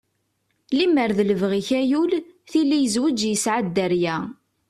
[0.77, 2.11] Limer d libɣi-k ayul,
[2.51, 4.17] tili yezweǧ yesɛa dderya.